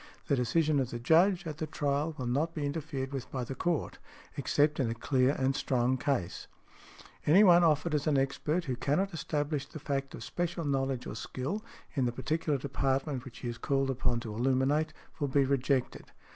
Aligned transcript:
The 0.29 0.35
decision 0.35 0.79
of 0.79 0.89
the 0.89 0.97
Judge 0.97 1.45
at 1.45 1.59
the 1.59 1.67
trial 1.67 2.15
will 2.17 2.25
not 2.25 2.55
be 2.55 2.65
interfered 2.65 3.11
with 3.13 3.31
by 3.31 3.43
the 3.43 3.53
Court, 3.53 3.99
except 4.35 4.79
in 4.79 4.89
a 4.89 4.95
clear 4.95 5.33
and 5.37 5.55
strong 5.55 5.95
case. 5.95 6.47
Any 7.27 7.43
one 7.43 7.63
offered 7.63 7.93
as 7.93 8.07
an 8.07 8.17
expert 8.17 8.65
who 8.65 8.75
cannot 8.75 9.13
establish 9.13 9.67
the 9.67 9.77
fact 9.77 10.15
of 10.15 10.23
special 10.23 10.65
knowledge 10.65 11.05
or 11.05 11.13
skill, 11.13 11.63
in 11.95 12.05
the 12.05 12.11
particular 12.11 12.57
department 12.57 13.25
which 13.25 13.37
he 13.41 13.47
is 13.47 13.59
called 13.59 13.91
upon 13.91 14.19
to 14.21 14.33
illuminate, 14.33 14.91
will 15.19 15.27
be 15.27 15.45
rejected. 15.45 16.05